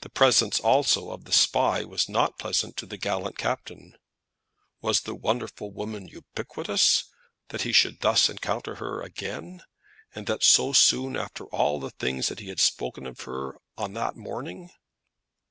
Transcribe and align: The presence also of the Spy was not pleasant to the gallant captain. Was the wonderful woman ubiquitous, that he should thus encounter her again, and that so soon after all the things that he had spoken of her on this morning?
The 0.00 0.08
presence 0.08 0.58
also 0.58 1.10
of 1.10 1.26
the 1.26 1.30
Spy 1.34 1.84
was 1.84 2.08
not 2.08 2.38
pleasant 2.38 2.74
to 2.78 2.86
the 2.86 2.96
gallant 2.96 3.36
captain. 3.36 3.98
Was 4.80 5.02
the 5.02 5.14
wonderful 5.14 5.70
woman 5.70 6.08
ubiquitous, 6.08 7.04
that 7.48 7.60
he 7.60 7.70
should 7.70 8.00
thus 8.00 8.30
encounter 8.30 8.76
her 8.76 9.02
again, 9.02 9.60
and 10.14 10.26
that 10.26 10.42
so 10.42 10.72
soon 10.72 11.18
after 11.18 11.44
all 11.48 11.80
the 11.80 11.90
things 11.90 12.28
that 12.28 12.38
he 12.40 12.48
had 12.48 12.60
spoken 12.60 13.06
of 13.06 13.20
her 13.28 13.58
on 13.76 13.92
this 13.92 14.14
morning? 14.16 14.70